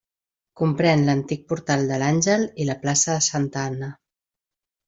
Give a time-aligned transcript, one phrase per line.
[0.61, 3.95] Comprèn l'antic portal de l'Àngel i la plaça de Santa Anna.